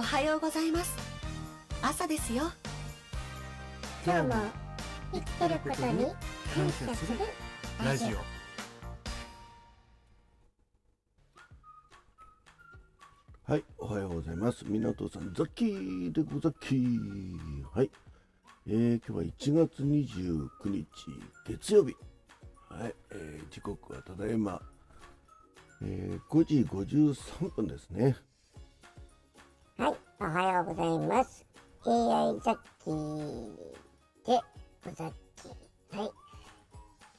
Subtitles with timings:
[0.00, 0.96] おはようございます
[1.82, 2.44] 朝ですよ
[4.02, 4.34] 今日も
[5.12, 6.06] 生きてることに
[6.54, 7.18] 感謝する
[7.84, 8.16] ラジオ
[13.52, 14.64] はい、おはようございます。
[14.64, 17.38] 港さん、ザッキーでござきー。
[17.74, 17.90] はい、
[18.68, 20.86] えー、今日は1月29日、
[21.46, 21.94] 月曜日。
[22.70, 24.62] はい、えー、時刻はただいま、
[25.82, 28.16] えー、5時53分ですね。
[30.20, 31.46] はいおはようございます。
[31.86, 33.56] AI ザッキー
[34.26, 34.38] で
[34.84, 36.10] ござっきはい。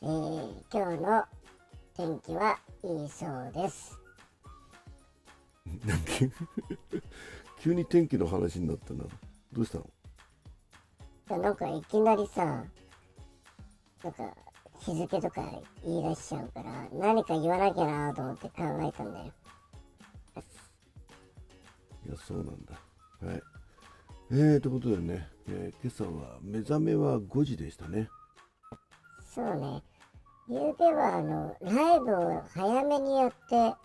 [0.04, 1.26] えー、今日の
[1.96, 3.98] 天気はいいそうです。
[7.60, 9.06] 急に天気の話になったな。
[9.52, 9.80] どうした
[11.34, 11.42] の？
[11.42, 14.32] なんかいきなりさなんか
[14.78, 15.52] 日付とか
[15.84, 19.34] 言い出しちゃうから何か言わなきゃなと思って考えたんだよ。
[22.06, 22.91] いや、そうなんだ。
[23.22, 23.42] はい。
[24.32, 28.10] えー、ということでね、えー今朝は目覚めは5時でしたね。
[29.24, 29.84] そうね。
[30.48, 33.76] 昨べはあの、ライブを早めにやって、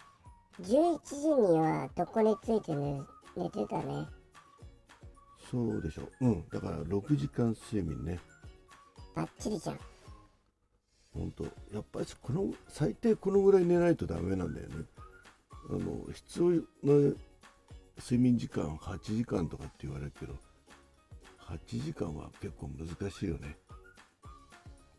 [0.63, 3.03] 11時には床について寝
[3.37, 4.07] 寝てたね。
[5.51, 6.27] そうでしょう。
[6.27, 6.49] うん。
[6.49, 8.19] だから6時間睡眠ね。
[9.15, 9.79] バッチリじゃん。
[11.13, 11.45] ほんと。
[11.73, 14.85] やっぱりこの、最低このぐらい寝ないとダメなんだよね。
[15.71, 17.15] あの、必要な
[17.99, 20.35] 睡眠時間8時間とかって言われるけど、
[21.41, 23.57] 8時間は結構難しいよね。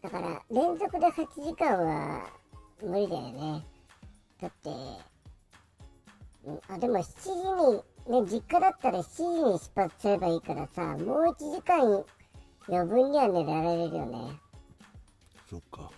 [0.01, 2.29] だから、連続で8時間は
[2.81, 3.65] 無理だよね。
[4.41, 4.69] だって、
[6.45, 7.29] うんあ、でも7時
[8.09, 12.03] に、ね、実家だったら7時に出発すればいいからさ、もう1時間
[12.69, 14.39] 余分には寝られるよね。
[15.49, 15.91] そっか。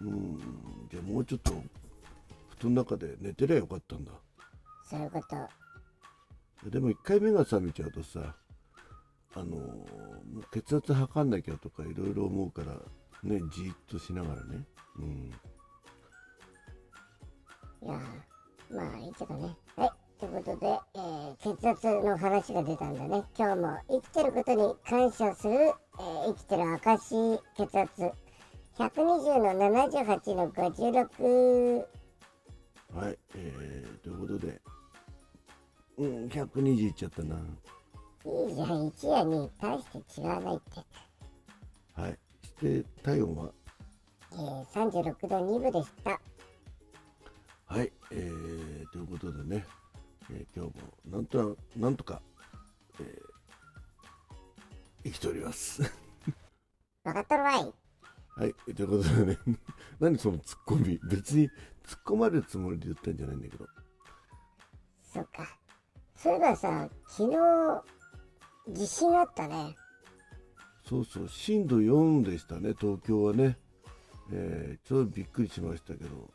[0.00, 0.88] うーん。
[0.90, 1.52] じゃあもうちょっと、
[2.58, 4.12] 布団の中で寝てりゃよかったんだ。
[4.94, 5.20] そういうこ
[6.62, 6.70] と。
[6.70, 8.34] でも一回目が覚めちゃうとさ
[9.34, 9.86] あのも
[10.36, 12.72] う血圧測んなきゃとかいろいろ思うから
[13.22, 14.64] ねじーっとしながらね
[14.98, 15.32] うん
[17.82, 19.54] いやーまあいいけどね。
[19.76, 19.90] はい。
[20.18, 23.24] ということで、えー血圧の話が出たんだね。
[23.36, 28.10] 今日も生きてることに感謝する、えー生きてる証血圧。
[28.78, 29.52] 120の
[29.82, 31.84] 78の56。
[32.94, 34.62] はいえー、ということで
[35.98, 37.38] うん120いっちゃったない
[38.50, 39.50] いじゃん、1や2。
[39.60, 42.00] 大して違わないって。
[42.00, 43.52] はいして体温は？
[44.32, 46.20] えー36度2分でした。
[47.66, 49.64] はいえー、ということでね、
[50.30, 52.20] えー今日もなんとななんとか、
[53.00, 53.34] えー
[55.04, 55.82] 生きております
[57.04, 57.74] わかっとるわい。
[58.36, 59.38] はい、ということでね、
[60.00, 61.50] 何そのツッコミ、別に
[61.84, 63.66] 突っ込まれるつもりで言ったんじゃないんだけど、
[65.02, 65.58] そっか。
[66.24, 67.36] そういえばさ、昨日、
[68.72, 69.76] 地震あったね。
[70.88, 73.58] そうそう、震度4でしたね、東京はね、
[74.32, 76.30] えーちょっとびっくりしましたけど、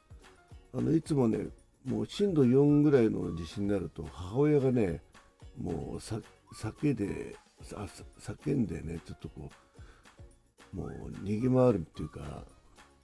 [0.76, 1.48] あのいつもね、
[1.86, 5.02] もう震度4ぐらいの地震になると、母親がね、
[5.60, 6.22] もうさ
[6.54, 7.88] 叫でさ
[8.20, 9.50] 叫んでね、ちょっとこ
[10.72, 10.90] う、もう
[11.24, 12.44] 逃げ回るっていうか、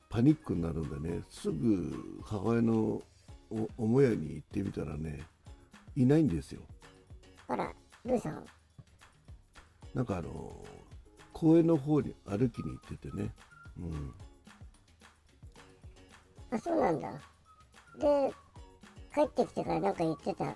[0.08, 3.02] パニックになるんでね、すぐ母親の
[3.80, 5.24] 母屋に行ってみたらね、
[5.96, 6.62] いないんですよ。
[7.48, 7.74] ほら、
[8.06, 8.44] どうしたの
[9.94, 10.64] なんかあの
[11.34, 13.34] 公園の方に歩きに行っててね、
[13.78, 14.14] うん、
[16.52, 17.12] あ、そうなんだ。
[18.00, 18.34] で、
[19.14, 20.46] 帰ってきてからなんか言ってた？
[20.46, 20.56] い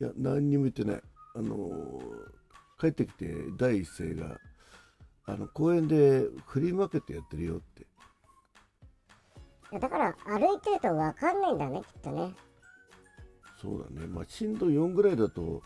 [0.00, 1.02] や何にも言ってない
[1.34, 2.00] あの
[2.78, 4.38] 帰ってきて第一声が
[5.24, 7.84] あの公園でフリーマーケットやってるよってい
[9.72, 12.34] やだから歩いてると分かんないんだね、きっとね。
[13.60, 15.62] そうだねまあ震度4ぐらいだと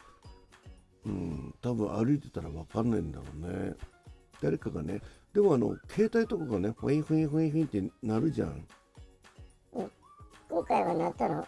[1.07, 3.75] うん多分歩いてたら分かんないんだろうね
[4.41, 5.01] 誰かがね
[5.33, 8.67] でもあの携帯とかがねフインフインフインフインってなるじゃん
[10.49, 11.47] 今回はなったの？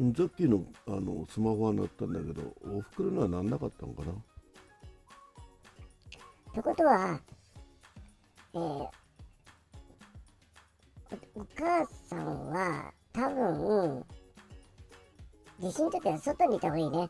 [0.00, 4.12] うんさっきのあのスマホは鳴ったんだけどおふくろのはなんなかったのかな？
[4.12, 4.14] っ
[6.54, 7.20] てことは、
[8.54, 8.88] えー
[11.34, 14.04] おお母さんは多分、
[15.58, 17.08] 地震の時は外にいた方がいいね。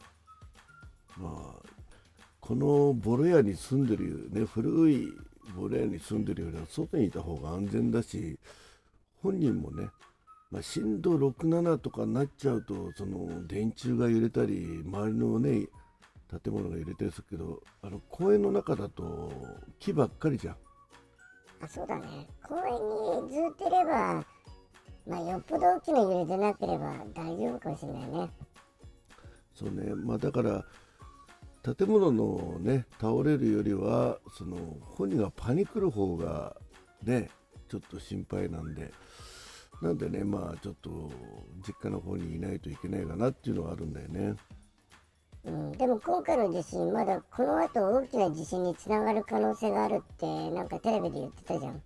[1.19, 1.69] まあ
[2.41, 5.13] このボロ屋に住んでるね古い
[5.57, 8.39] ボロ屋に住んでるよりは外にいた方が安全だし
[9.23, 9.89] 本人もね、
[10.51, 15.67] まあ、震度67とかになっちゃうとその電柱が揺れたり周りのね
[16.43, 19.33] 建物が揺れたりするけどあの公園の中だと
[19.79, 20.57] 木ばっかりじゃん
[21.61, 22.27] あ、そうだね。
[22.43, 24.25] 公園にずっといれば、
[25.07, 28.31] まあ、よっぽど大きな揺れでなければ大丈夫かもしれないね。
[29.55, 30.65] そうねまあだから
[31.63, 36.57] 建物のね倒れるよりはその本人がパニクる方が
[37.03, 37.31] ね
[37.69, 38.93] ちょっと心配なんで
[39.83, 41.11] なんでねまあちょっと
[41.67, 44.35] 実家の方にいないといけないかなっていうのがあるんだよね。
[45.45, 51.83] うん、でも今回の地震まだこの後大きな地震につながる可能性があるってなんかテレビで言ってたじゃん。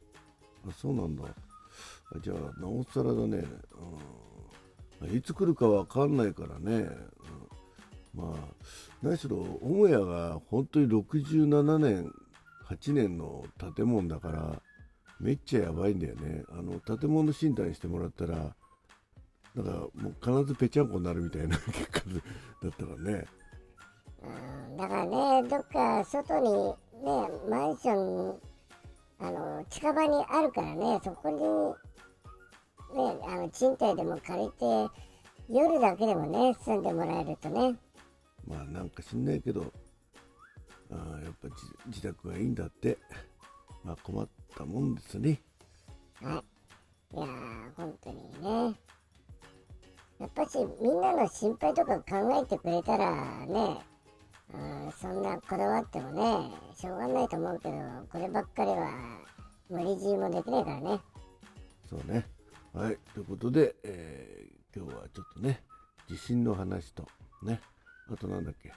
[0.69, 1.25] あそうなんだ。
[1.25, 3.45] あじゃあなおさらだね、
[5.01, 6.89] うん、いつ来るかわかんないからね、うん、
[8.15, 8.55] まあ
[9.03, 12.13] 何しろ母屋が本当に67年
[12.69, 13.45] 8年の
[13.75, 14.63] 建物だから
[15.21, 16.43] めっちゃやばいんだよね。
[16.51, 18.55] あの建物診断してもらったら
[19.55, 22.01] なんかもう必ずぺちゃんこになるみたいな 結果
[22.63, 23.27] だったらね。
[24.77, 26.53] だからねどっか外に
[27.05, 28.41] ねマンション
[29.21, 34.89] あの近場にあるからねそこにねあの賃貸でも借りて
[35.49, 37.77] 夜だけでもね住んでもらえるとね。
[38.47, 39.73] まあなんか知んないけど
[40.91, 41.57] あーやっぱ自
[41.87, 42.99] 自宅がいいんだって。
[43.85, 45.41] まあ困ったもんですね。
[46.23, 46.43] は
[47.13, 48.75] いいやー本当にね。
[50.21, 53.79] やっぱしみんなの心配とか考えてくれたらね
[54.55, 54.57] う
[54.89, 57.77] んそんなこだわってもねしょうがないと思うけど
[58.13, 59.19] こればっかりは
[59.69, 61.01] 無理強いもできないからね。
[61.91, 62.25] そうね。
[62.73, 62.99] はい。
[63.15, 65.63] ということで、えー今日はちょっとね
[66.09, 67.07] 地震の話と
[67.43, 67.61] ね
[68.11, 68.73] あとなんだっけ？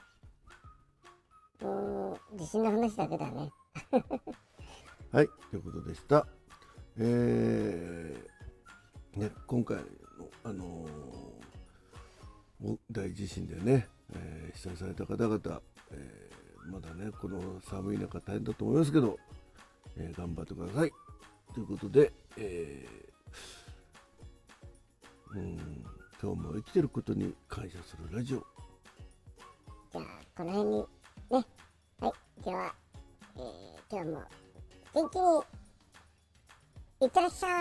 [1.60, 3.52] うーん地震の話だけだね。
[5.12, 6.26] はいということでした。
[6.98, 9.82] えーね今回の
[10.44, 11.36] あのー
[12.62, 19.18] お大地震でね、えー被災された方々、えーまだねこの寒い中大変だと思いますけど、
[19.96, 20.92] えー頑張ってください。
[21.54, 25.56] ということで、えーうん
[26.22, 28.46] 今日も生きてることに感謝するラジオ
[30.36, 30.86] この辺にね。
[32.00, 32.12] はい。
[32.44, 32.74] では、
[33.36, 34.20] えー今日も
[34.94, 35.40] 元気に
[37.02, 37.56] いってらっしゃい。